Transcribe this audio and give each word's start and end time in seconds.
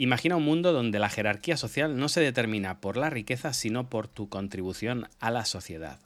Imagina 0.00 0.36
un 0.36 0.44
mundo 0.44 0.72
donde 0.72 0.98
la 0.98 1.10
jerarquía 1.10 1.58
social 1.58 1.98
no 1.98 2.08
se 2.08 2.22
determina 2.22 2.80
por 2.80 2.96
la 2.96 3.10
riqueza, 3.10 3.52
sino 3.52 3.90
por 3.90 4.08
tu 4.08 4.30
contribución 4.30 5.08
a 5.20 5.30
la 5.30 5.44
sociedad. 5.44 5.98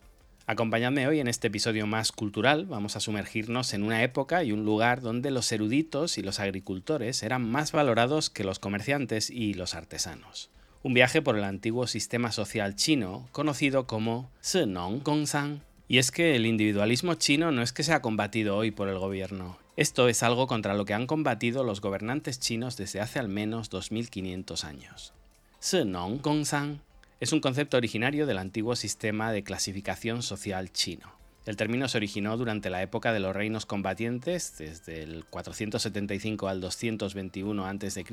Acompañadme 0.46 1.06
hoy 1.06 1.20
en 1.20 1.28
este 1.28 1.46
episodio 1.46 1.86
más 1.86 2.10
cultural, 2.10 2.66
vamos 2.66 2.96
a 2.96 3.00
sumergirnos 3.00 3.72
en 3.72 3.84
una 3.84 4.02
época 4.02 4.42
y 4.42 4.50
un 4.50 4.64
lugar 4.64 5.00
donde 5.00 5.30
los 5.30 5.52
eruditos 5.52 6.18
y 6.18 6.22
los 6.22 6.40
agricultores 6.40 7.22
eran 7.22 7.48
más 7.48 7.70
valorados 7.70 8.30
que 8.30 8.42
los 8.42 8.58
comerciantes 8.58 9.30
y 9.30 9.54
los 9.54 9.76
artesanos. 9.76 10.50
Un 10.82 10.92
viaje 10.92 11.22
por 11.22 11.38
el 11.38 11.44
antiguo 11.44 11.86
sistema 11.86 12.32
social 12.32 12.74
chino 12.74 13.28
conocido 13.30 13.86
como 13.86 14.28
Nong 14.66 15.04
Gongsan. 15.04 15.62
Y 15.86 15.98
es 15.98 16.10
que 16.10 16.34
el 16.34 16.46
individualismo 16.46 17.14
chino 17.14 17.52
no 17.52 17.62
es 17.62 17.72
que 17.72 17.84
sea 17.84 18.02
combatido 18.02 18.56
hoy 18.56 18.72
por 18.72 18.88
el 18.88 18.98
gobierno, 18.98 19.56
esto 19.76 20.08
es 20.08 20.22
algo 20.22 20.46
contra 20.46 20.74
lo 20.74 20.84
que 20.84 20.94
han 20.94 21.06
combatido 21.06 21.64
los 21.64 21.80
gobernantes 21.80 22.38
chinos 22.38 22.76
desde 22.76 23.00
hace 23.00 23.18
al 23.18 23.28
menos 23.28 23.70
2500 23.70 24.64
años. 24.64 25.12
Nong 25.84 26.20
Gongsan 26.22 26.80
es 27.20 27.32
un 27.32 27.40
concepto 27.40 27.76
originario 27.76 28.26
del 28.26 28.38
antiguo 28.38 28.76
sistema 28.76 29.32
de 29.32 29.42
clasificación 29.42 30.22
social 30.22 30.72
chino. 30.72 31.12
El 31.46 31.56
término 31.56 31.88
se 31.88 31.98
originó 31.98 32.36
durante 32.36 32.70
la 32.70 32.82
época 32.82 33.12
de 33.12 33.20
los 33.20 33.34
reinos 33.34 33.66
combatientes, 33.66 34.56
desde 34.58 35.02
el 35.02 35.24
475 35.24 36.48
al 36.48 36.60
221 36.60 37.66
a.C., 37.66 38.04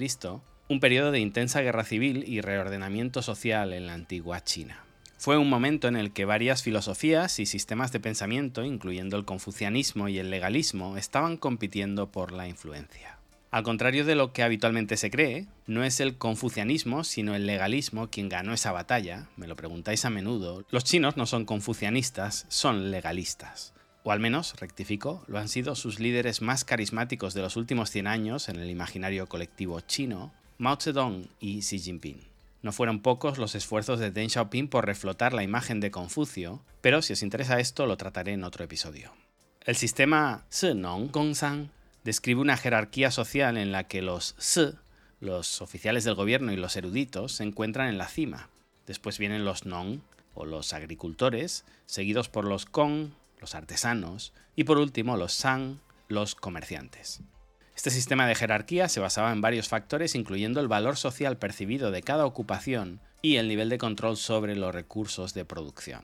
un 0.68 0.80
periodo 0.80 1.12
de 1.12 1.20
intensa 1.20 1.62
guerra 1.62 1.84
civil 1.84 2.24
y 2.28 2.42
reordenamiento 2.42 3.22
social 3.22 3.74
en 3.74 3.88
la 3.88 3.94
antigua 3.94 4.44
China. 4.44 4.84
Fue 5.22 5.38
un 5.38 5.52
momento 5.52 5.88
en 5.88 5.98
el 5.98 6.14
que 6.14 6.26
varias 6.26 6.64
filosofías 6.64 7.38
y 7.38 7.46
sistemas 7.46 7.92
de 7.92 8.00
pensamiento, 8.00 8.66
incluyendo 8.66 9.18
el 9.18 9.24
confucianismo 9.24 10.08
y 10.08 10.18
el 10.18 10.32
legalismo, 10.32 10.98
estaban 10.98 11.38
compitiendo 11.38 12.12
por 12.12 12.32
la 12.32 12.48
influencia. 12.48 13.20
Al 13.52 13.62
contrario 13.62 14.04
de 14.04 14.16
lo 14.16 14.34
que 14.34 14.42
habitualmente 14.42 14.98
se 14.98 15.12
cree, 15.12 15.46
no 15.68 15.84
es 15.84 16.00
el 16.00 16.18
confucianismo, 16.18 17.04
sino 17.04 17.36
el 17.36 17.46
legalismo 17.46 18.10
quien 18.10 18.30
ganó 18.30 18.52
esa 18.52 18.72
batalla, 18.72 19.28
me 19.38 19.46
lo 19.46 19.56
preguntáis 19.56 20.06
a 20.06 20.10
menudo, 20.10 20.66
los 20.72 20.86
chinos 20.86 21.18
no 21.18 21.28
son 21.28 21.46
confucianistas, 21.46 22.48
son 22.50 22.90
legalistas. 22.90 23.76
O 24.02 24.12
al 24.12 24.20
menos, 24.20 24.56
rectifico, 24.60 25.24
lo 25.28 25.38
han 25.38 25.50
sido 25.50 25.76
sus 25.76 26.00
líderes 26.00 26.42
más 26.42 26.66
carismáticos 26.66 27.36
de 27.36 27.44
los 27.44 27.58
últimos 27.58 27.92
100 27.92 28.08
años 28.08 28.50
en 28.50 28.56
el 28.56 28.72
imaginario 28.72 29.28
colectivo 29.28 29.82
chino, 29.82 30.34
Mao 30.58 30.78
Zedong 30.82 31.28
y 31.40 31.60
Xi 31.60 31.78
Jinping. 31.78 32.31
No 32.62 32.72
fueron 32.72 33.02
pocos 33.02 33.38
los 33.38 33.56
esfuerzos 33.56 34.00
de 34.00 34.12
Deng 34.12 34.30
Xiaoping 34.30 34.68
por 34.68 34.86
reflotar 34.86 35.34
la 35.34 35.44
imagen 35.44 35.80
de 35.80 35.92
Confucio, 35.92 36.64
pero 36.82 37.02
si 37.02 37.14
os 37.14 37.24
interesa 37.24 37.60
esto 37.60 37.88
lo 37.88 37.98
trataré 37.98 38.34
en 38.34 38.44
otro 38.44 38.64
episodio. 38.64 39.12
El 39.66 39.76
sistema 39.76 40.46
Nong 40.76 41.12
Gongsan 41.12 41.72
describe 42.04 42.42
una 42.42 42.58
jerarquía 42.58 43.12
social 43.12 43.58
en 43.58 43.72
la 43.72 43.88
que 43.88 44.02
los 44.02 44.36
Si, 44.38 44.74
los 45.20 45.62
oficiales 45.62 46.04
del 46.04 46.16
gobierno 46.16 46.52
y 46.52 46.58
los 46.58 46.76
eruditos, 46.76 47.34
se 47.34 47.44
encuentran 47.44 47.88
en 47.88 47.98
la 47.98 48.08
cima. 48.08 48.50
Después 48.88 49.18
vienen 49.18 49.46
los 49.46 49.66
Nong, 49.66 50.02
o 50.34 50.46
los 50.46 50.74
agricultores, 50.74 51.66
seguidos 51.86 52.30
por 52.30 52.46
los 52.46 52.66
Kong, 52.66 53.10
los 53.40 53.56
artesanos, 53.56 54.34
y 54.56 54.64
por 54.64 54.78
último 54.78 55.18
los 55.18 55.34
Sang, 55.34 55.80
los 56.08 56.36
comerciantes. 56.36 57.22
Este 57.76 57.90
sistema 57.90 58.28
de 58.28 58.36
jerarquía 58.36 58.90
se 58.90 59.00
basaba 59.00 59.32
en 59.32 59.42
varios 59.42 59.68
factores, 59.70 60.16
incluyendo 60.16 60.60
el 60.60 60.68
valor 60.68 60.98
social 60.98 61.38
percibido 61.38 61.92
de 61.92 62.04
cada 62.04 62.26
ocupación 62.26 63.00
y 63.22 63.38
el 63.38 63.48
nivel 63.48 63.70
de 63.70 63.78
control 63.78 64.18
sobre 64.18 64.56
los 64.56 64.74
recursos 64.74 65.34
de 65.34 65.46
producción. 65.46 66.04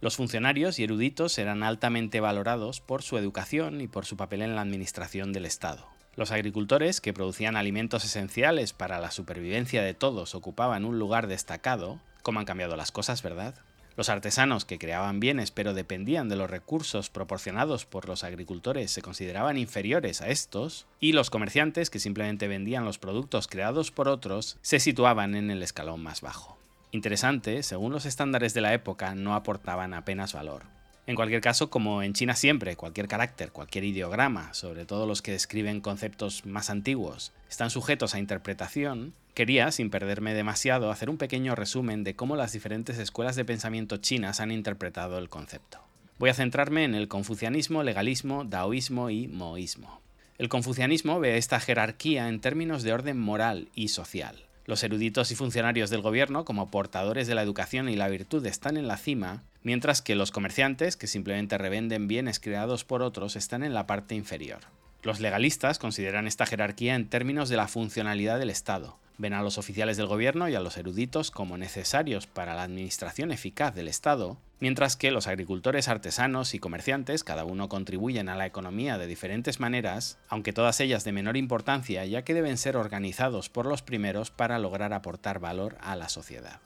Los 0.00 0.16
funcionarios 0.16 0.78
y 0.78 0.84
eruditos 0.84 1.36
eran 1.38 1.64
altamente 1.64 2.20
valorados 2.20 2.80
por 2.80 3.02
su 3.02 3.18
educación 3.18 3.80
y 3.80 3.88
por 3.88 4.06
su 4.06 4.16
papel 4.16 4.42
en 4.42 4.54
la 4.54 4.62
administración 4.62 5.32
del 5.32 5.44
Estado. 5.44 5.86
Los 6.14 6.30
agricultores, 6.30 7.00
que 7.00 7.12
producían 7.12 7.56
alimentos 7.56 8.04
esenciales 8.04 8.72
para 8.72 9.00
la 9.00 9.10
supervivencia 9.10 9.82
de 9.82 9.94
todos, 9.94 10.34
ocupaban 10.34 10.84
un 10.84 10.98
lugar 10.98 11.26
destacado. 11.26 12.00
¿Cómo 12.22 12.40
han 12.40 12.46
cambiado 12.46 12.76
las 12.76 12.92
cosas, 12.92 13.22
verdad? 13.22 13.54
Los 13.98 14.10
artesanos 14.10 14.64
que 14.64 14.78
creaban 14.78 15.18
bienes 15.18 15.50
pero 15.50 15.74
dependían 15.74 16.28
de 16.28 16.36
los 16.36 16.48
recursos 16.48 17.10
proporcionados 17.10 17.84
por 17.84 18.06
los 18.06 18.22
agricultores 18.22 18.92
se 18.92 19.02
consideraban 19.02 19.58
inferiores 19.58 20.22
a 20.22 20.28
estos, 20.28 20.86
y 21.00 21.14
los 21.14 21.30
comerciantes 21.30 21.90
que 21.90 21.98
simplemente 21.98 22.46
vendían 22.46 22.84
los 22.84 22.98
productos 22.98 23.48
creados 23.48 23.90
por 23.90 24.06
otros 24.06 24.56
se 24.62 24.78
situaban 24.78 25.34
en 25.34 25.50
el 25.50 25.64
escalón 25.64 26.00
más 26.00 26.20
bajo. 26.20 26.56
Interesante, 26.92 27.64
según 27.64 27.90
los 27.90 28.06
estándares 28.06 28.54
de 28.54 28.60
la 28.60 28.72
época 28.72 29.16
no 29.16 29.34
aportaban 29.34 29.92
apenas 29.92 30.32
valor. 30.32 30.77
En 31.08 31.16
cualquier 31.16 31.40
caso, 31.40 31.70
como 31.70 32.02
en 32.02 32.12
China 32.12 32.34
siempre, 32.34 32.76
cualquier 32.76 33.08
carácter, 33.08 33.50
cualquier 33.50 33.84
ideograma, 33.84 34.52
sobre 34.52 34.84
todo 34.84 35.06
los 35.06 35.22
que 35.22 35.32
describen 35.32 35.80
conceptos 35.80 36.44
más 36.44 36.68
antiguos, 36.68 37.32
están 37.48 37.70
sujetos 37.70 38.14
a 38.14 38.18
interpretación, 38.18 39.14
quería, 39.32 39.72
sin 39.72 39.88
perderme 39.88 40.34
demasiado, 40.34 40.90
hacer 40.90 41.08
un 41.08 41.16
pequeño 41.16 41.54
resumen 41.54 42.04
de 42.04 42.14
cómo 42.14 42.36
las 42.36 42.52
diferentes 42.52 42.98
escuelas 42.98 43.36
de 43.36 43.46
pensamiento 43.46 43.96
chinas 43.96 44.40
han 44.40 44.50
interpretado 44.50 45.16
el 45.16 45.30
concepto. 45.30 45.78
Voy 46.18 46.28
a 46.28 46.34
centrarme 46.34 46.84
en 46.84 46.94
el 46.94 47.08
confucianismo, 47.08 47.82
legalismo, 47.82 48.44
daoísmo 48.44 49.08
y 49.08 49.28
moísmo. 49.28 50.02
El 50.36 50.50
confucianismo 50.50 51.20
ve 51.20 51.38
esta 51.38 51.58
jerarquía 51.58 52.28
en 52.28 52.42
términos 52.42 52.82
de 52.82 52.92
orden 52.92 53.18
moral 53.18 53.70
y 53.74 53.88
social. 53.88 54.44
Los 54.68 54.82
eruditos 54.82 55.30
y 55.30 55.34
funcionarios 55.34 55.88
del 55.88 56.02
gobierno, 56.02 56.44
como 56.44 56.70
portadores 56.70 57.26
de 57.26 57.34
la 57.34 57.40
educación 57.40 57.88
y 57.88 57.96
la 57.96 58.08
virtud, 58.08 58.44
están 58.44 58.76
en 58.76 58.86
la 58.86 58.98
cima, 58.98 59.42
mientras 59.62 60.02
que 60.02 60.14
los 60.14 60.30
comerciantes, 60.30 60.98
que 60.98 61.06
simplemente 61.06 61.56
revenden 61.56 62.06
bienes 62.06 62.38
creados 62.38 62.84
por 62.84 63.00
otros, 63.00 63.34
están 63.34 63.62
en 63.62 63.72
la 63.72 63.86
parte 63.86 64.14
inferior. 64.14 64.58
Los 65.02 65.20
legalistas 65.20 65.78
consideran 65.78 66.26
esta 66.26 66.44
jerarquía 66.44 66.96
en 66.96 67.08
términos 67.08 67.48
de 67.48 67.56
la 67.56 67.68
funcionalidad 67.68 68.38
del 68.38 68.50
Estado. 68.50 68.96
Ven 69.16 69.32
a 69.32 69.42
los 69.42 69.56
oficiales 69.56 69.96
del 69.96 70.06
gobierno 70.06 70.48
y 70.48 70.54
a 70.54 70.60
los 70.60 70.76
eruditos 70.76 71.30
como 71.30 71.56
necesarios 71.56 72.26
para 72.26 72.54
la 72.54 72.62
administración 72.62 73.30
eficaz 73.30 73.74
del 73.74 73.88
Estado, 73.88 74.38
mientras 74.60 74.96
que 74.96 75.10
los 75.10 75.26
agricultores, 75.26 75.88
artesanos 75.88 76.54
y 76.54 76.58
comerciantes 76.58 77.24
cada 77.24 77.44
uno 77.44 77.68
contribuyen 77.68 78.28
a 78.28 78.36
la 78.36 78.46
economía 78.46 78.98
de 78.98 79.06
diferentes 79.06 79.60
maneras, 79.60 80.18
aunque 80.28 80.52
todas 80.52 80.80
ellas 80.80 81.04
de 81.04 81.12
menor 81.12 81.36
importancia 81.36 82.04
ya 82.04 82.22
que 82.22 82.34
deben 82.34 82.58
ser 82.58 82.76
organizados 82.76 83.48
por 83.48 83.66
los 83.66 83.82
primeros 83.82 84.30
para 84.30 84.58
lograr 84.58 84.92
aportar 84.92 85.38
valor 85.38 85.76
a 85.80 85.94
la 85.96 86.08
sociedad. 86.08 86.60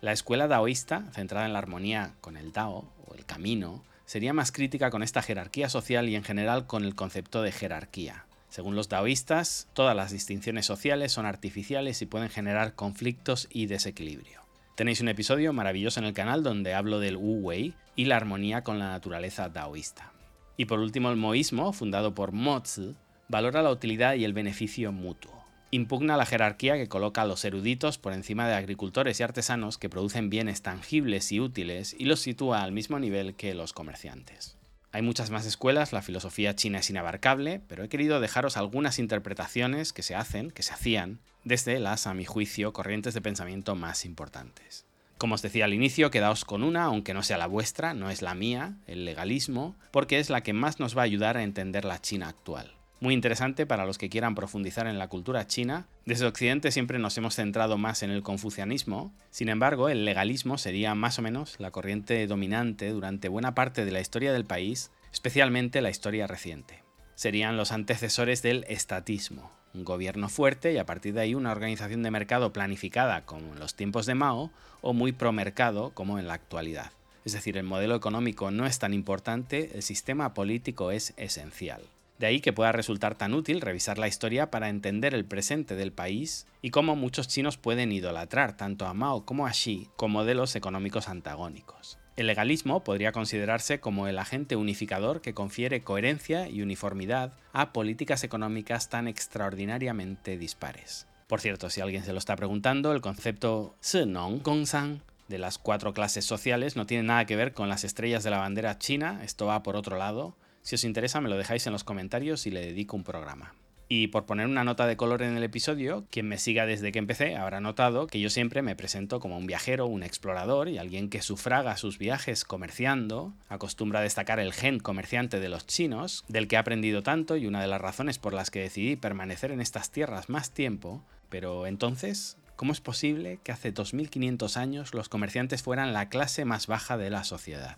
La 0.00 0.12
escuela 0.12 0.48
daoísta, 0.48 1.04
centrada 1.12 1.46
en 1.46 1.52
la 1.52 1.58
armonía 1.60 2.14
con 2.20 2.36
el 2.36 2.52
Dao, 2.52 2.84
o 3.08 3.14
el 3.14 3.24
camino, 3.24 3.82
sería 4.06 4.32
más 4.32 4.52
crítica 4.52 4.90
con 4.90 5.02
esta 5.02 5.20
jerarquía 5.20 5.68
social 5.68 6.08
y 6.08 6.16
en 6.16 6.24
general 6.24 6.66
con 6.66 6.84
el 6.84 6.94
concepto 6.94 7.42
de 7.42 7.52
jerarquía. 7.52 8.24
Según 8.48 8.76
los 8.76 8.88
daoístas, 8.88 9.68
todas 9.74 9.94
las 9.94 10.10
distinciones 10.10 10.64
sociales 10.64 11.12
son 11.12 11.26
artificiales 11.26 12.00
y 12.00 12.06
pueden 12.06 12.30
generar 12.30 12.74
conflictos 12.74 13.48
y 13.50 13.66
desequilibrio. 13.66 14.40
Tenéis 14.76 15.00
un 15.00 15.08
episodio 15.08 15.52
maravilloso 15.52 16.00
en 16.00 16.06
el 16.06 16.14
canal 16.14 16.42
donde 16.42 16.74
hablo 16.74 17.00
del 17.00 17.16
Wu 17.16 17.40
Wei 17.40 17.74
y 17.96 18.06
la 18.06 18.16
armonía 18.16 18.62
con 18.62 18.78
la 18.78 18.90
naturaleza 18.90 19.48
daoísta. 19.48 20.12
Y 20.56 20.66
por 20.66 20.78
último, 20.78 21.10
el 21.10 21.16
moísmo, 21.16 21.72
fundado 21.72 22.14
por 22.14 22.32
Mo 22.32 22.62
Tzu, 22.62 22.94
valora 23.28 23.62
la 23.62 23.70
utilidad 23.70 24.14
y 24.14 24.24
el 24.24 24.32
beneficio 24.32 24.92
mutuo 24.92 25.45
impugna 25.70 26.16
la 26.16 26.26
jerarquía 26.26 26.74
que 26.74 26.88
coloca 26.88 27.22
a 27.22 27.26
los 27.26 27.44
eruditos 27.44 27.98
por 27.98 28.12
encima 28.12 28.46
de 28.46 28.54
agricultores 28.54 29.18
y 29.18 29.22
artesanos 29.22 29.78
que 29.78 29.88
producen 29.88 30.30
bienes 30.30 30.62
tangibles 30.62 31.32
y 31.32 31.40
útiles 31.40 31.94
y 31.98 32.04
los 32.04 32.20
sitúa 32.20 32.62
al 32.62 32.72
mismo 32.72 32.98
nivel 32.98 33.34
que 33.34 33.54
los 33.54 33.72
comerciantes. 33.72 34.56
Hay 34.92 35.02
muchas 35.02 35.30
más 35.30 35.44
escuelas, 35.44 35.92
la 35.92 36.02
filosofía 36.02 36.54
china 36.54 36.78
es 36.78 36.88
inabarcable, 36.88 37.60
pero 37.68 37.84
he 37.84 37.88
querido 37.88 38.20
dejaros 38.20 38.56
algunas 38.56 38.98
interpretaciones 38.98 39.92
que 39.92 40.02
se 40.02 40.14
hacen, 40.14 40.50
que 40.50 40.62
se 40.62 40.72
hacían, 40.72 41.18
desde 41.44 41.78
las, 41.78 42.06
a 42.06 42.14
mi 42.14 42.24
juicio, 42.24 42.72
corrientes 42.72 43.12
de 43.12 43.20
pensamiento 43.20 43.74
más 43.74 44.04
importantes. 44.04 44.86
Como 45.18 45.34
os 45.34 45.42
decía 45.42 45.64
al 45.64 45.74
inicio, 45.74 46.10
quedaos 46.10 46.44
con 46.44 46.62
una, 46.62 46.84
aunque 46.84 47.14
no 47.14 47.22
sea 47.22 47.38
la 47.38 47.46
vuestra, 47.46 47.94
no 47.94 48.10
es 48.10 48.22
la 48.22 48.34
mía, 48.34 48.76
el 48.86 49.04
legalismo, 49.04 49.76
porque 49.90 50.18
es 50.18 50.30
la 50.30 50.42
que 50.42 50.52
más 50.52 50.78
nos 50.78 50.96
va 50.96 51.02
a 51.02 51.06
ayudar 51.06 51.36
a 51.36 51.42
entender 51.42 51.84
la 51.84 52.00
China 52.00 52.28
actual 52.28 52.75
muy 53.00 53.14
interesante 53.14 53.66
para 53.66 53.84
los 53.84 53.98
que 53.98 54.08
quieran 54.08 54.34
profundizar 54.34 54.86
en 54.86 54.98
la 54.98 55.08
cultura 55.08 55.46
china. 55.46 55.86
Desde 56.04 56.26
Occidente 56.26 56.72
siempre 56.72 56.98
nos 56.98 57.16
hemos 57.18 57.34
centrado 57.34 57.78
más 57.78 58.02
en 58.02 58.10
el 58.10 58.22
confucianismo, 58.22 59.12
sin 59.30 59.48
embargo 59.48 59.88
el 59.88 60.04
legalismo 60.04 60.58
sería 60.58 60.94
más 60.94 61.18
o 61.18 61.22
menos 61.22 61.56
la 61.58 61.70
corriente 61.70 62.26
dominante 62.26 62.90
durante 62.90 63.28
buena 63.28 63.54
parte 63.54 63.84
de 63.84 63.92
la 63.92 64.00
historia 64.00 64.32
del 64.32 64.44
país, 64.44 64.90
especialmente 65.12 65.82
la 65.82 65.90
historia 65.90 66.26
reciente. 66.26 66.82
Serían 67.14 67.56
los 67.56 67.72
antecesores 67.72 68.42
del 68.42 68.64
estatismo, 68.68 69.50
un 69.74 69.84
gobierno 69.84 70.28
fuerte 70.28 70.72
y 70.72 70.78
a 70.78 70.86
partir 70.86 71.14
de 71.14 71.20
ahí 71.20 71.34
una 71.34 71.52
organización 71.52 72.02
de 72.02 72.10
mercado 72.10 72.52
planificada 72.52 73.24
como 73.24 73.52
en 73.52 73.58
los 73.58 73.74
tiempos 73.74 74.06
de 74.06 74.14
Mao 74.14 74.50
o 74.80 74.92
muy 74.92 75.12
promercado 75.12 75.90
como 75.90 76.18
en 76.18 76.28
la 76.28 76.34
actualidad. 76.34 76.92
Es 77.24 77.32
decir, 77.32 77.56
el 77.56 77.64
modelo 77.64 77.96
económico 77.96 78.50
no 78.50 78.66
es 78.66 78.78
tan 78.78 78.94
importante, 78.94 79.70
el 79.74 79.82
sistema 79.82 80.32
político 80.32 80.92
es 80.92 81.12
esencial. 81.16 81.82
De 82.18 82.26
ahí 82.26 82.40
que 82.40 82.52
pueda 82.52 82.72
resultar 82.72 83.14
tan 83.14 83.34
útil 83.34 83.60
revisar 83.60 83.98
la 83.98 84.08
historia 84.08 84.50
para 84.50 84.68
entender 84.68 85.14
el 85.14 85.26
presente 85.26 85.74
del 85.74 85.92
país 85.92 86.46
y 86.62 86.70
cómo 86.70 86.96
muchos 86.96 87.28
chinos 87.28 87.58
pueden 87.58 87.92
idolatrar 87.92 88.56
tanto 88.56 88.86
a 88.86 88.94
Mao 88.94 89.26
como 89.26 89.46
a 89.46 89.50
Xi 89.50 89.88
como 89.96 90.20
modelos 90.20 90.56
económicos 90.56 91.08
antagónicos. 91.08 91.98
El 92.16 92.28
legalismo 92.28 92.82
podría 92.82 93.12
considerarse 93.12 93.78
como 93.80 94.08
el 94.08 94.18
agente 94.18 94.56
unificador 94.56 95.20
que 95.20 95.34
confiere 95.34 95.82
coherencia 95.82 96.48
y 96.48 96.62
uniformidad 96.62 97.34
a 97.52 97.74
políticas 97.74 98.24
económicas 98.24 98.88
tan 98.88 99.06
extraordinariamente 99.06 100.38
dispares. 100.38 101.06
Por 101.26 101.42
cierto, 101.42 101.68
si 101.68 101.82
alguien 101.82 102.04
se 102.04 102.12
lo 102.14 102.18
está 102.18 102.34
preguntando, 102.34 102.92
el 102.92 103.02
concepto 103.02 103.74
Nong 104.06 104.42
Gongsan 104.42 105.02
de 105.28 105.38
las 105.38 105.58
cuatro 105.58 105.92
clases 105.92 106.24
sociales 106.24 106.76
no 106.76 106.86
tiene 106.86 107.02
nada 107.02 107.26
que 107.26 107.36
ver 107.36 107.52
con 107.52 107.68
las 107.68 107.84
estrellas 107.84 108.24
de 108.24 108.30
la 108.30 108.38
bandera 108.38 108.78
china, 108.78 109.20
esto 109.22 109.46
va 109.46 109.62
por 109.62 109.76
otro 109.76 109.98
lado. 109.98 110.36
Si 110.66 110.74
os 110.74 110.82
interesa 110.82 111.20
me 111.20 111.28
lo 111.28 111.36
dejáis 111.36 111.64
en 111.68 111.72
los 111.72 111.84
comentarios 111.84 112.44
y 112.44 112.50
le 112.50 112.60
dedico 112.60 112.96
un 112.96 113.04
programa. 113.04 113.54
Y 113.88 114.08
por 114.08 114.26
poner 114.26 114.48
una 114.48 114.64
nota 114.64 114.88
de 114.88 114.96
color 114.96 115.22
en 115.22 115.36
el 115.36 115.44
episodio, 115.44 116.06
quien 116.10 116.26
me 116.26 116.38
siga 116.38 116.66
desde 116.66 116.90
que 116.90 116.98
empecé 116.98 117.36
habrá 117.36 117.60
notado 117.60 118.08
que 118.08 118.18
yo 118.18 118.30
siempre 118.30 118.62
me 118.62 118.74
presento 118.74 119.20
como 119.20 119.38
un 119.38 119.46
viajero, 119.46 119.86
un 119.86 120.02
explorador 120.02 120.68
y 120.68 120.78
alguien 120.78 121.08
que 121.08 121.22
sufraga 121.22 121.76
sus 121.76 121.98
viajes 121.98 122.44
comerciando, 122.44 123.32
acostumbra 123.48 124.00
destacar 124.00 124.40
el 124.40 124.52
gen 124.52 124.80
comerciante 124.80 125.38
de 125.38 125.48
los 125.48 125.68
chinos, 125.68 126.24
del 126.26 126.48
que 126.48 126.56
he 126.56 126.58
aprendido 126.58 127.04
tanto 127.04 127.36
y 127.36 127.46
una 127.46 127.60
de 127.60 127.68
las 127.68 127.80
razones 127.80 128.18
por 128.18 128.34
las 128.34 128.50
que 128.50 128.62
decidí 128.62 128.96
permanecer 128.96 129.52
en 129.52 129.60
estas 129.60 129.92
tierras 129.92 130.28
más 130.28 130.50
tiempo, 130.50 131.00
pero 131.28 131.68
entonces, 131.68 132.38
¿cómo 132.56 132.72
es 132.72 132.80
posible 132.80 133.38
que 133.44 133.52
hace 133.52 133.70
2500 133.70 134.56
años 134.56 134.94
los 134.94 135.08
comerciantes 135.08 135.62
fueran 135.62 135.92
la 135.92 136.08
clase 136.08 136.44
más 136.44 136.66
baja 136.66 136.96
de 136.96 137.10
la 137.10 137.22
sociedad? 137.22 137.76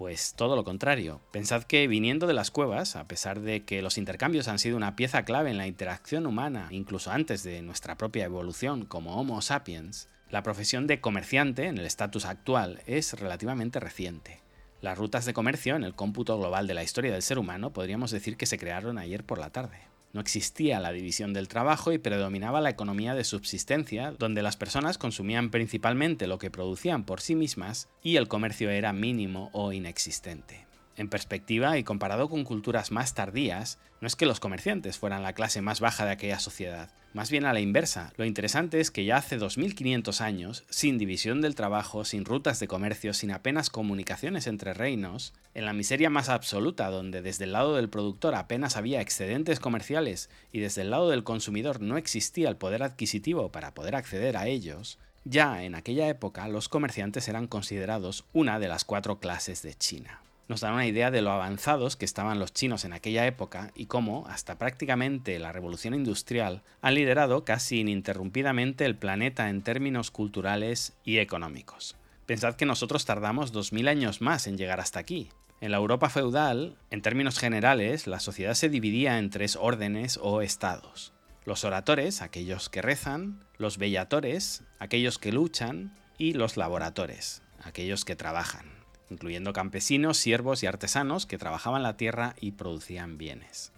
Pues 0.00 0.32
todo 0.32 0.56
lo 0.56 0.64
contrario. 0.64 1.20
Pensad 1.30 1.64
que 1.64 1.86
viniendo 1.86 2.26
de 2.26 2.32
las 2.32 2.50
cuevas, 2.50 2.96
a 2.96 3.06
pesar 3.06 3.40
de 3.40 3.66
que 3.66 3.82
los 3.82 3.98
intercambios 3.98 4.48
han 4.48 4.58
sido 4.58 4.78
una 4.78 4.96
pieza 4.96 5.26
clave 5.26 5.50
en 5.50 5.58
la 5.58 5.66
interacción 5.66 6.26
humana, 6.26 6.68
incluso 6.70 7.10
antes 7.10 7.42
de 7.42 7.60
nuestra 7.60 7.98
propia 7.98 8.24
evolución 8.24 8.86
como 8.86 9.20
Homo 9.20 9.42
sapiens, 9.42 10.08
la 10.30 10.42
profesión 10.42 10.86
de 10.86 11.02
comerciante 11.02 11.66
en 11.66 11.76
el 11.76 11.84
estatus 11.84 12.24
actual 12.24 12.80
es 12.86 13.12
relativamente 13.12 13.78
reciente. 13.78 14.40
Las 14.80 14.96
rutas 14.96 15.26
de 15.26 15.34
comercio 15.34 15.76
en 15.76 15.84
el 15.84 15.94
cómputo 15.94 16.38
global 16.38 16.66
de 16.66 16.72
la 16.72 16.82
historia 16.82 17.12
del 17.12 17.20
ser 17.20 17.38
humano 17.38 17.74
podríamos 17.74 18.10
decir 18.10 18.38
que 18.38 18.46
se 18.46 18.56
crearon 18.56 18.96
ayer 18.96 19.22
por 19.22 19.36
la 19.36 19.50
tarde. 19.50 19.82
No 20.12 20.20
existía 20.20 20.80
la 20.80 20.92
división 20.92 21.32
del 21.32 21.48
trabajo 21.48 21.92
y 21.92 21.98
predominaba 21.98 22.60
la 22.60 22.70
economía 22.70 23.14
de 23.14 23.24
subsistencia, 23.24 24.12
donde 24.18 24.42
las 24.42 24.56
personas 24.56 24.98
consumían 24.98 25.50
principalmente 25.50 26.26
lo 26.26 26.38
que 26.38 26.50
producían 26.50 27.04
por 27.04 27.20
sí 27.20 27.36
mismas 27.36 27.88
y 28.02 28.16
el 28.16 28.28
comercio 28.28 28.70
era 28.70 28.92
mínimo 28.92 29.50
o 29.52 29.72
inexistente. 29.72 30.69
En 31.00 31.08
perspectiva 31.08 31.78
y 31.78 31.82
comparado 31.82 32.28
con 32.28 32.44
culturas 32.44 32.90
más 32.90 33.14
tardías, 33.14 33.78
no 34.02 34.06
es 34.06 34.16
que 34.16 34.26
los 34.26 34.38
comerciantes 34.38 34.98
fueran 34.98 35.22
la 35.22 35.32
clase 35.32 35.62
más 35.62 35.80
baja 35.80 36.04
de 36.04 36.10
aquella 36.10 36.38
sociedad, 36.38 36.90
más 37.14 37.30
bien 37.30 37.46
a 37.46 37.54
la 37.54 37.60
inversa. 37.60 38.12
Lo 38.18 38.26
interesante 38.26 38.80
es 38.80 38.90
que 38.90 39.06
ya 39.06 39.16
hace 39.16 39.38
2500 39.38 40.20
años, 40.20 40.62
sin 40.68 40.98
división 40.98 41.40
del 41.40 41.54
trabajo, 41.54 42.04
sin 42.04 42.26
rutas 42.26 42.60
de 42.60 42.68
comercio, 42.68 43.14
sin 43.14 43.30
apenas 43.30 43.70
comunicaciones 43.70 44.46
entre 44.46 44.74
reinos, 44.74 45.32
en 45.54 45.64
la 45.64 45.72
miseria 45.72 46.10
más 46.10 46.28
absoluta, 46.28 46.90
donde 46.90 47.22
desde 47.22 47.44
el 47.44 47.52
lado 47.52 47.76
del 47.76 47.88
productor 47.88 48.34
apenas 48.34 48.76
había 48.76 49.00
excedentes 49.00 49.58
comerciales 49.58 50.28
y 50.52 50.60
desde 50.60 50.82
el 50.82 50.90
lado 50.90 51.08
del 51.08 51.24
consumidor 51.24 51.80
no 51.80 51.96
existía 51.96 52.50
el 52.50 52.56
poder 52.56 52.82
adquisitivo 52.82 53.50
para 53.50 53.72
poder 53.72 53.96
acceder 53.96 54.36
a 54.36 54.48
ellos, 54.48 54.98
ya 55.24 55.64
en 55.64 55.76
aquella 55.76 56.10
época 56.10 56.46
los 56.48 56.68
comerciantes 56.68 57.26
eran 57.26 57.46
considerados 57.46 58.26
una 58.34 58.58
de 58.58 58.68
las 58.68 58.84
cuatro 58.84 59.18
clases 59.18 59.62
de 59.62 59.72
China 59.72 60.20
nos 60.50 60.62
dan 60.62 60.74
una 60.74 60.86
idea 60.88 61.12
de 61.12 61.22
lo 61.22 61.30
avanzados 61.30 61.94
que 61.94 62.04
estaban 62.04 62.40
los 62.40 62.52
chinos 62.52 62.84
en 62.84 62.92
aquella 62.92 63.24
época 63.24 63.70
y 63.76 63.86
cómo, 63.86 64.26
hasta 64.26 64.58
prácticamente 64.58 65.38
la 65.38 65.52
revolución 65.52 65.94
industrial, 65.94 66.64
han 66.82 66.94
liderado 66.94 67.44
casi 67.44 67.78
ininterrumpidamente 67.78 68.84
el 68.84 68.96
planeta 68.96 69.48
en 69.48 69.62
términos 69.62 70.10
culturales 70.10 70.94
y 71.04 71.18
económicos. 71.18 71.94
Pensad 72.26 72.56
que 72.56 72.66
nosotros 72.66 73.04
tardamos 73.04 73.52
2000 73.52 73.86
años 73.86 74.20
más 74.22 74.48
en 74.48 74.58
llegar 74.58 74.80
hasta 74.80 74.98
aquí. 74.98 75.28
En 75.60 75.70
la 75.70 75.76
Europa 75.76 76.10
feudal, 76.10 76.76
en 76.90 77.00
términos 77.00 77.38
generales, 77.38 78.08
la 78.08 78.18
sociedad 78.18 78.54
se 78.54 78.68
dividía 78.68 79.18
en 79.18 79.30
tres 79.30 79.54
órdenes 79.54 80.18
o 80.20 80.42
estados. 80.42 81.12
Los 81.44 81.62
oradores, 81.62 82.22
aquellos 82.22 82.68
que 82.68 82.82
rezan, 82.82 83.44
los 83.56 83.78
bellatores, 83.78 84.64
aquellos 84.80 85.18
que 85.18 85.30
luchan, 85.30 85.96
y 86.18 86.32
los 86.32 86.56
laboratores, 86.56 87.40
aquellos 87.62 88.04
que 88.04 88.16
trabajan 88.16 88.79
incluyendo 89.10 89.52
campesinos, 89.52 90.16
siervos 90.16 90.62
y 90.62 90.66
artesanos 90.66 91.26
que 91.26 91.38
trabajaban 91.38 91.82
la 91.82 91.96
tierra 91.96 92.34
y 92.40 92.52
producían 92.52 93.18
bienes. 93.18 93.72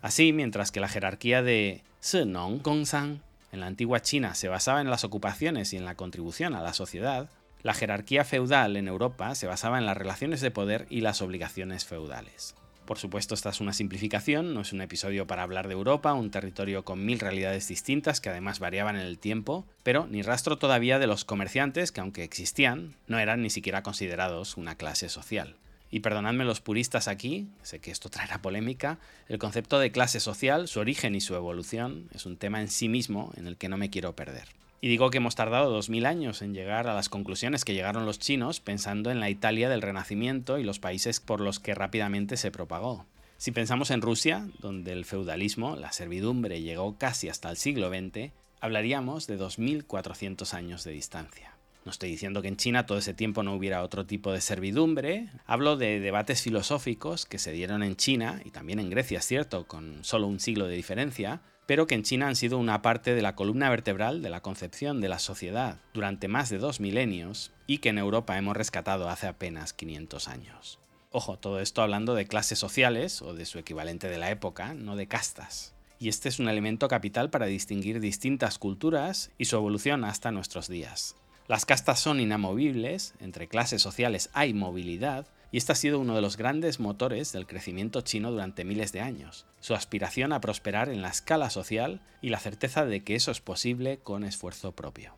Así, 0.00 0.32
mientras 0.32 0.70
que 0.70 0.80
la 0.80 0.88
jerarquía 0.88 1.42
de 1.42 1.82
Senong 2.00 2.62
Gongsan 2.62 3.22
en 3.52 3.60
la 3.60 3.66
antigua 3.66 4.00
China 4.00 4.34
se 4.34 4.48
basaba 4.48 4.80
en 4.80 4.90
las 4.90 5.04
ocupaciones 5.04 5.72
y 5.72 5.76
en 5.76 5.84
la 5.84 5.96
contribución 5.96 6.54
a 6.54 6.62
la 6.62 6.72
sociedad, 6.72 7.28
la 7.62 7.74
jerarquía 7.74 8.24
feudal 8.24 8.76
en 8.76 8.86
Europa 8.86 9.34
se 9.34 9.46
basaba 9.46 9.78
en 9.78 9.86
las 9.86 9.96
relaciones 9.96 10.40
de 10.40 10.50
poder 10.50 10.86
y 10.88 11.00
las 11.00 11.22
obligaciones 11.22 11.84
feudales. 11.84 12.54
Por 12.86 12.98
supuesto, 12.98 13.34
esta 13.34 13.50
es 13.50 13.60
una 13.60 13.72
simplificación, 13.72 14.54
no 14.54 14.60
es 14.60 14.72
un 14.72 14.80
episodio 14.80 15.26
para 15.26 15.42
hablar 15.42 15.66
de 15.66 15.74
Europa, 15.74 16.14
un 16.14 16.30
territorio 16.30 16.84
con 16.84 17.04
mil 17.04 17.18
realidades 17.18 17.66
distintas 17.66 18.20
que 18.20 18.28
además 18.28 18.60
variaban 18.60 18.94
en 18.94 19.02
el 19.02 19.18
tiempo, 19.18 19.66
pero 19.82 20.06
ni 20.06 20.22
rastro 20.22 20.56
todavía 20.56 21.00
de 21.00 21.08
los 21.08 21.24
comerciantes 21.24 21.90
que 21.90 22.00
aunque 22.00 22.22
existían, 22.22 22.94
no 23.08 23.18
eran 23.18 23.42
ni 23.42 23.50
siquiera 23.50 23.82
considerados 23.82 24.56
una 24.56 24.76
clase 24.76 25.08
social. 25.08 25.56
Y 25.90 26.00
perdonadme 26.00 26.44
los 26.44 26.60
puristas 26.60 27.08
aquí, 27.08 27.48
sé 27.62 27.80
que 27.80 27.90
esto 27.90 28.08
traerá 28.08 28.38
polémica, 28.38 28.98
el 29.28 29.40
concepto 29.40 29.80
de 29.80 29.90
clase 29.90 30.20
social, 30.20 30.68
su 30.68 30.78
origen 30.78 31.16
y 31.16 31.20
su 31.20 31.34
evolución 31.34 32.08
es 32.14 32.24
un 32.24 32.36
tema 32.36 32.60
en 32.60 32.68
sí 32.68 32.88
mismo 32.88 33.32
en 33.36 33.48
el 33.48 33.56
que 33.56 33.68
no 33.68 33.76
me 33.76 33.90
quiero 33.90 34.14
perder. 34.14 34.46
Y 34.80 34.88
digo 34.88 35.10
que 35.10 35.18
hemos 35.18 35.34
tardado 35.34 35.70
2000 35.70 36.06
años 36.06 36.42
en 36.42 36.54
llegar 36.54 36.86
a 36.86 36.94
las 36.94 37.08
conclusiones 37.08 37.64
que 37.64 37.74
llegaron 37.74 38.06
los 38.06 38.18
chinos 38.18 38.60
pensando 38.60 39.10
en 39.10 39.20
la 39.20 39.30
Italia 39.30 39.68
del 39.68 39.82
Renacimiento 39.82 40.58
y 40.58 40.64
los 40.64 40.78
países 40.78 41.20
por 41.20 41.40
los 41.40 41.58
que 41.58 41.74
rápidamente 41.74 42.36
se 42.36 42.50
propagó. 42.50 43.06
Si 43.38 43.52
pensamos 43.52 43.90
en 43.90 44.02
Rusia, 44.02 44.48
donde 44.60 44.92
el 44.92 45.04
feudalismo, 45.04 45.76
la 45.76 45.92
servidumbre, 45.92 46.62
llegó 46.62 46.96
casi 46.98 47.28
hasta 47.28 47.50
el 47.50 47.56
siglo 47.56 47.88
XX, 47.88 48.32
hablaríamos 48.60 49.26
de 49.26 49.36
2400 49.36 50.54
años 50.54 50.84
de 50.84 50.92
distancia. 50.92 51.55
No 51.86 51.92
estoy 51.92 52.10
diciendo 52.10 52.42
que 52.42 52.48
en 52.48 52.56
China 52.56 52.84
todo 52.84 52.98
ese 52.98 53.14
tiempo 53.14 53.44
no 53.44 53.54
hubiera 53.54 53.84
otro 53.84 54.04
tipo 54.04 54.32
de 54.32 54.40
servidumbre, 54.40 55.28
hablo 55.46 55.76
de 55.76 56.00
debates 56.00 56.42
filosóficos 56.42 57.26
que 57.26 57.38
se 57.38 57.52
dieron 57.52 57.84
en 57.84 57.94
China 57.94 58.42
y 58.44 58.50
también 58.50 58.80
en 58.80 58.90
Grecia, 58.90 59.20
es 59.20 59.24
cierto, 59.24 59.68
con 59.68 60.02
solo 60.02 60.26
un 60.26 60.40
siglo 60.40 60.66
de 60.66 60.74
diferencia, 60.74 61.42
pero 61.64 61.86
que 61.86 61.94
en 61.94 62.02
China 62.02 62.26
han 62.26 62.34
sido 62.34 62.58
una 62.58 62.82
parte 62.82 63.14
de 63.14 63.22
la 63.22 63.36
columna 63.36 63.70
vertebral 63.70 64.20
de 64.20 64.30
la 64.30 64.40
concepción 64.40 65.00
de 65.00 65.08
la 65.08 65.20
sociedad 65.20 65.78
durante 65.94 66.26
más 66.26 66.50
de 66.50 66.58
dos 66.58 66.80
milenios 66.80 67.52
y 67.68 67.78
que 67.78 67.90
en 67.90 67.98
Europa 67.98 68.36
hemos 68.36 68.56
rescatado 68.56 69.08
hace 69.08 69.28
apenas 69.28 69.72
500 69.72 70.26
años. 70.26 70.80
Ojo, 71.12 71.38
todo 71.38 71.60
esto 71.60 71.82
hablando 71.82 72.16
de 72.16 72.26
clases 72.26 72.58
sociales 72.58 73.22
o 73.22 73.32
de 73.32 73.46
su 73.46 73.60
equivalente 73.60 74.08
de 74.08 74.18
la 74.18 74.32
época, 74.32 74.74
no 74.74 74.96
de 74.96 75.06
castas. 75.06 75.72
Y 76.00 76.08
este 76.08 76.30
es 76.30 76.40
un 76.40 76.48
elemento 76.48 76.88
capital 76.88 77.30
para 77.30 77.46
distinguir 77.46 78.00
distintas 78.00 78.58
culturas 78.58 79.30
y 79.38 79.44
su 79.44 79.54
evolución 79.54 80.04
hasta 80.04 80.32
nuestros 80.32 80.66
días. 80.66 81.14
Las 81.48 81.64
castas 81.64 82.00
son 82.00 82.18
inamovibles, 82.18 83.14
entre 83.20 83.46
clases 83.46 83.80
sociales 83.80 84.30
hay 84.32 84.52
movilidad, 84.52 85.28
y 85.52 85.58
este 85.58 85.72
ha 85.72 85.76
sido 85.76 86.00
uno 86.00 86.16
de 86.16 86.20
los 86.20 86.36
grandes 86.36 86.80
motores 86.80 87.32
del 87.32 87.46
crecimiento 87.46 88.00
chino 88.00 88.32
durante 88.32 88.64
miles 88.64 88.90
de 88.92 89.00
años, 89.00 89.46
su 89.60 89.74
aspiración 89.74 90.32
a 90.32 90.40
prosperar 90.40 90.88
en 90.88 91.02
la 91.02 91.08
escala 91.08 91.50
social 91.50 92.00
y 92.20 92.30
la 92.30 92.40
certeza 92.40 92.84
de 92.84 93.04
que 93.04 93.14
eso 93.14 93.30
es 93.30 93.40
posible 93.40 93.98
con 93.98 94.24
esfuerzo 94.24 94.72
propio. 94.72 95.14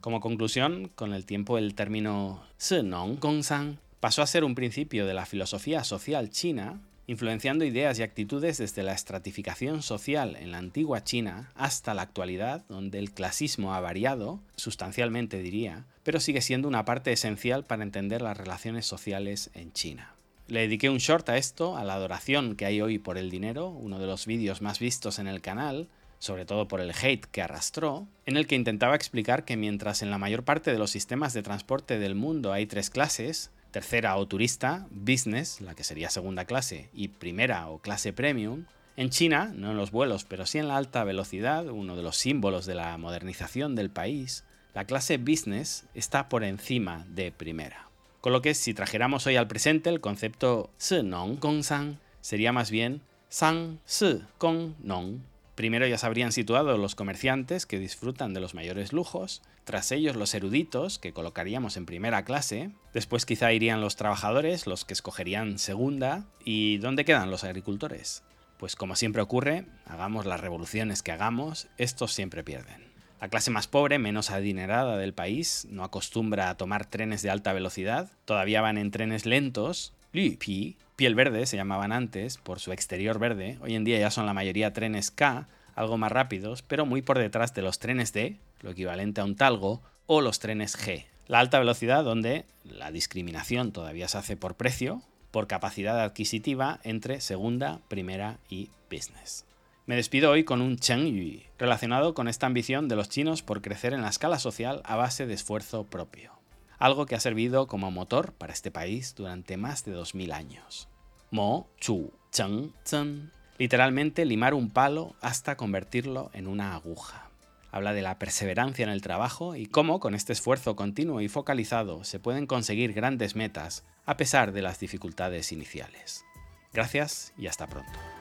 Como 0.00 0.20
conclusión, 0.20 0.90
con 0.94 1.12
el 1.12 1.24
tiempo 1.24 1.58
el 1.58 1.76
término 1.76 2.42
Senong 2.56 3.20
Gongsan 3.20 3.78
pasó 4.00 4.22
a 4.22 4.26
ser 4.26 4.42
un 4.42 4.56
principio 4.56 5.06
de 5.06 5.14
la 5.14 5.26
filosofía 5.26 5.84
social 5.84 6.30
china 6.30 6.80
influenciando 7.08 7.64
ideas 7.64 7.98
y 7.98 8.02
actitudes 8.02 8.58
desde 8.58 8.82
la 8.82 8.92
estratificación 8.92 9.82
social 9.82 10.36
en 10.36 10.52
la 10.52 10.58
antigua 10.58 11.02
China 11.02 11.50
hasta 11.54 11.94
la 11.94 12.02
actualidad, 12.02 12.66
donde 12.68 12.98
el 12.98 13.12
clasismo 13.12 13.74
ha 13.74 13.80
variado, 13.80 14.40
sustancialmente 14.56 15.40
diría, 15.40 15.86
pero 16.02 16.20
sigue 16.20 16.42
siendo 16.42 16.68
una 16.68 16.84
parte 16.84 17.10
esencial 17.10 17.64
para 17.64 17.82
entender 17.82 18.20
las 18.20 18.36
relaciones 18.36 18.84
sociales 18.84 19.50
en 19.54 19.72
China. 19.72 20.12
Le 20.48 20.60
dediqué 20.60 20.90
un 20.90 20.98
short 20.98 21.26
a 21.30 21.38
esto, 21.38 21.78
a 21.78 21.84
la 21.84 21.94
adoración 21.94 22.56
que 22.56 22.66
hay 22.66 22.82
hoy 22.82 22.98
por 22.98 23.16
el 23.16 23.30
dinero, 23.30 23.70
uno 23.70 23.98
de 23.98 24.06
los 24.06 24.26
vídeos 24.26 24.60
más 24.60 24.78
vistos 24.78 25.18
en 25.18 25.28
el 25.28 25.40
canal, 25.40 25.88
sobre 26.18 26.44
todo 26.44 26.68
por 26.68 26.82
el 26.82 26.92
hate 26.92 27.24
que 27.24 27.40
arrastró, 27.40 28.06
en 28.26 28.36
el 28.36 28.46
que 28.46 28.54
intentaba 28.54 28.94
explicar 28.94 29.46
que 29.46 29.56
mientras 29.56 30.02
en 30.02 30.10
la 30.10 30.18
mayor 30.18 30.44
parte 30.44 30.72
de 30.72 30.78
los 30.78 30.90
sistemas 30.90 31.32
de 31.32 31.42
transporte 31.42 31.98
del 31.98 32.14
mundo 32.14 32.52
hay 32.52 32.66
tres 32.66 32.90
clases, 32.90 33.50
tercera 33.70 34.16
o 34.16 34.26
turista, 34.26 34.86
business, 34.90 35.60
la 35.60 35.74
que 35.74 35.84
sería 35.84 36.10
segunda 36.10 36.44
clase, 36.44 36.88
y 36.92 37.08
primera 37.08 37.68
o 37.68 37.78
clase 37.78 38.12
premium, 38.12 38.64
en 38.96 39.10
China, 39.10 39.52
no 39.54 39.70
en 39.70 39.76
los 39.76 39.92
vuelos, 39.92 40.24
pero 40.24 40.44
sí 40.44 40.58
en 40.58 40.68
la 40.68 40.76
alta 40.76 41.04
velocidad, 41.04 41.68
uno 41.68 41.94
de 41.94 42.02
los 42.02 42.16
símbolos 42.16 42.66
de 42.66 42.74
la 42.74 42.96
modernización 42.98 43.76
del 43.76 43.90
país, 43.90 44.44
la 44.74 44.84
clase 44.84 45.18
business 45.18 45.84
está 45.94 46.28
por 46.28 46.44
encima 46.44 47.06
de 47.08 47.30
primera. 47.30 47.88
Con 48.20 48.32
lo 48.32 48.42
que 48.42 48.54
si 48.54 48.74
trajéramos 48.74 49.26
hoy 49.26 49.36
al 49.36 49.46
presente 49.46 49.90
el 49.90 50.00
concepto 50.00 50.70
Si 50.76 51.02
Nong 51.02 51.38
Gong 51.38 51.62
San, 51.62 52.00
sería 52.20 52.52
más 52.52 52.70
bien 52.70 53.00
Sang 53.28 53.78
Si 53.84 54.20
Gong 54.40 54.74
Nong 54.82 55.20
Primero 55.58 55.88
ya 55.88 55.98
se 55.98 56.06
habrían 56.06 56.30
situado 56.30 56.78
los 56.78 56.94
comerciantes 56.94 57.66
que 57.66 57.80
disfrutan 57.80 58.32
de 58.32 58.38
los 58.38 58.54
mayores 58.54 58.92
lujos, 58.92 59.42
tras 59.64 59.90
ellos 59.90 60.14
los 60.14 60.32
eruditos 60.34 61.00
que 61.00 61.12
colocaríamos 61.12 61.76
en 61.76 61.84
primera 61.84 62.24
clase, 62.24 62.70
después 62.94 63.26
quizá 63.26 63.52
irían 63.52 63.80
los 63.80 63.96
trabajadores, 63.96 64.68
los 64.68 64.84
que 64.84 64.94
escogerían 64.94 65.58
segunda, 65.58 66.26
y 66.44 66.78
¿dónde 66.78 67.04
quedan 67.04 67.32
los 67.32 67.42
agricultores? 67.42 68.22
Pues 68.56 68.76
como 68.76 68.94
siempre 68.94 69.20
ocurre, 69.20 69.64
hagamos 69.84 70.26
las 70.26 70.40
revoluciones 70.40 71.02
que 71.02 71.10
hagamos, 71.10 71.66
estos 71.76 72.12
siempre 72.12 72.44
pierden. 72.44 72.92
La 73.20 73.28
clase 73.28 73.50
más 73.50 73.66
pobre, 73.66 73.98
menos 73.98 74.30
adinerada 74.30 74.96
del 74.96 75.12
país, 75.12 75.66
no 75.68 75.82
acostumbra 75.82 76.50
a 76.50 76.56
tomar 76.56 76.86
trenes 76.86 77.22
de 77.22 77.30
alta 77.30 77.52
velocidad, 77.52 78.12
todavía 78.26 78.60
van 78.60 78.78
en 78.78 78.92
trenes 78.92 79.26
lentos, 79.26 79.92
Pi, 80.12 80.76
piel 80.98 81.14
verde 81.14 81.46
se 81.46 81.56
llamaban 81.56 81.92
antes 81.92 82.38
por 82.38 82.58
su 82.58 82.72
exterior 82.72 83.20
verde, 83.20 83.56
hoy 83.60 83.76
en 83.76 83.84
día 83.84 84.00
ya 84.00 84.10
son 84.10 84.26
la 84.26 84.34
mayoría 84.34 84.72
trenes 84.72 85.12
K, 85.12 85.46
algo 85.76 85.96
más 85.96 86.10
rápidos, 86.10 86.62
pero 86.62 86.86
muy 86.86 87.02
por 87.02 87.20
detrás 87.20 87.54
de 87.54 87.62
los 87.62 87.78
trenes 87.78 88.12
D, 88.12 88.36
lo 88.62 88.70
equivalente 88.70 89.20
a 89.20 89.24
un 89.24 89.36
talgo, 89.36 89.80
o 90.06 90.20
los 90.20 90.40
trenes 90.40 90.76
G. 90.76 91.04
La 91.28 91.38
alta 91.38 91.60
velocidad 91.60 92.02
donde 92.02 92.46
la 92.64 92.90
discriminación 92.90 93.70
todavía 93.70 94.08
se 94.08 94.18
hace 94.18 94.36
por 94.36 94.56
precio, 94.56 95.00
por 95.30 95.46
capacidad 95.46 96.00
adquisitiva 96.00 96.80
entre 96.82 97.20
segunda, 97.20 97.78
primera 97.86 98.38
y 98.48 98.70
business. 98.90 99.44
Me 99.86 99.94
despido 99.94 100.32
hoy 100.32 100.42
con 100.42 100.60
un 100.60 100.78
Cheng 100.78 101.14
Yu, 101.14 101.42
relacionado 101.60 102.12
con 102.12 102.26
esta 102.26 102.48
ambición 102.48 102.88
de 102.88 102.96
los 102.96 103.08
chinos 103.08 103.42
por 103.42 103.62
crecer 103.62 103.92
en 103.92 104.02
la 104.02 104.08
escala 104.08 104.40
social 104.40 104.82
a 104.84 104.96
base 104.96 105.26
de 105.26 105.34
esfuerzo 105.34 105.84
propio, 105.84 106.32
algo 106.78 107.06
que 107.06 107.14
ha 107.14 107.20
servido 107.20 107.66
como 107.66 107.90
motor 107.90 108.32
para 108.32 108.52
este 108.52 108.70
país 108.70 109.14
durante 109.14 109.56
más 109.56 109.84
de 109.84 109.92
2000 109.92 110.32
años. 110.32 110.88
Mo, 111.30 111.68
Chu, 111.78 112.12
Cheng, 112.30 112.72
Zhen, 112.84 113.30
literalmente 113.58 114.24
limar 114.24 114.54
un 114.54 114.70
palo 114.70 115.14
hasta 115.20 115.56
convertirlo 115.56 116.30
en 116.32 116.46
una 116.46 116.74
aguja. 116.74 117.28
Habla 117.70 117.92
de 117.92 118.02
la 118.02 118.18
perseverancia 118.18 118.82
en 118.82 118.88
el 118.88 119.02
trabajo 119.02 119.54
y 119.54 119.66
cómo 119.66 120.00
con 120.00 120.14
este 120.14 120.32
esfuerzo 120.32 120.74
continuo 120.74 121.20
y 121.20 121.28
focalizado 121.28 122.02
se 122.04 122.18
pueden 122.18 122.46
conseguir 122.46 122.94
grandes 122.94 123.36
metas 123.36 123.84
a 124.06 124.16
pesar 124.16 124.52
de 124.52 124.62
las 124.62 124.80
dificultades 124.80 125.52
iniciales. 125.52 126.24
Gracias 126.72 127.34
y 127.36 127.46
hasta 127.46 127.66
pronto. 127.66 128.17